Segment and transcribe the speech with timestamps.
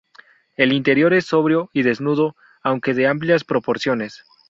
[0.57, 4.23] El interior es sobrio y desnudo, aunque de amplias proporciones.